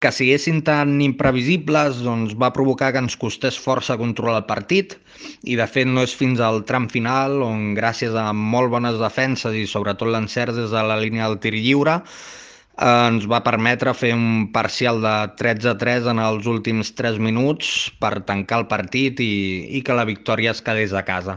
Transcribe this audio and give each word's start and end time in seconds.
que 0.00 0.10
siguessin 0.16 0.62
tan 0.64 0.94
imprevisibles 1.04 1.98
doncs, 2.00 2.32
va 2.42 2.48
provocar 2.56 2.88
que 2.94 3.02
ens 3.04 3.18
costés 3.20 3.58
força 3.60 3.98
controlar 4.00 4.40
el 4.40 4.48
partit 4.48 4.94
i 5.44 5.58
de 5.60 5.66
fet 5.68 5.90
no 5.90 6.04
és 6.06 6.14
fins 6.16 6.40
al 6.40 6.62
tram 6.70 6.86
final 6.88 7.42
on 7.44 7.74
gràcies 7.76 8.16
a 8.16 8.30
molt 8.32 8.72
bones 8.72 8.96
defenses 9.02 9.58
i 9.60 9.66
sobretot 9.68 10.08
l'encert 10.08 10.56
des 10.56 10.72
de 10.72 10.84
la 10.88 10.96
línia 11.02 11.28
del 11.28 11.36
tir 11.44 11.52
lliure 11.58 11.98
eh, 12.00 12.86
ens 12.86 13.28
va 13.28 13.42
permetre 13.44 13.92
fer 13.92 14.14
un 14.16 14.48
parcial 14.56 15.04
de 15.04 15.14
13-3 15.42 16.08
en 16.14 16.24
els 16.24 16.48
últims 16.48 16.94
3 16.96 17.20
minuts 17.28 17.92
per 18.00 18.14
tancar 18.32 18.62
el 18.62 18.68
partit 18.72 19.20
i, 19.20 19.32
i 19.76 19.84
que 19.84 20.00
la 20.00 20.08
victòria 20.08 20.56
es 20.56 20.64
quedés 20.64 20.96
a 20.96 21.04
casa. 21.04 21.36